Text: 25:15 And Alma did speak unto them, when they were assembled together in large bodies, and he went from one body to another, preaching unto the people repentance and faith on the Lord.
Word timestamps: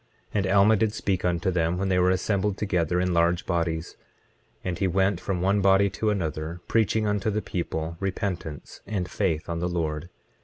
25:15 0.33 0.33
And 0.33 0.47
Alma 0.47 0.75
did 0.77 0.93
speak 0.93 1.23
unto 1.23 1.51
them, 1.51 1.77
when 1.77 1.89
they 1.89 1.99
were 1.99 2.09
assembled 2.09 2.57
together 2.57 2.99
in 2.99 3.13
large 3.13 3.45
bodies, 3.45 3.97
and 4.63 4.79
he 4.79 4.87
went 4.87 5.19
from 5.21 5.41
one 5.41 5.61
body 5.61 5.91
to 5.91 6.09
another, 6.09 6.59
preaching 6.67 7.05
unto 7.05 7.29
the 7.29 7.39
people 7.43 7.97
repentance 7.99 8.81
and 8.87 9.07
faith 9.07 9.47
on 9.47 9.59
the 9.59 9.69
Lord. 9.69 10.09